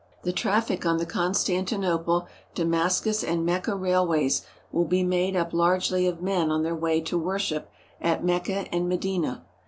[0.23, 6.23] The traffic on the Constantinople Damascus and Mecca railways will be made up largely of
[6.23, 7.69] men on their way to worship
[8.01, 9.45] at Mecca and Medina.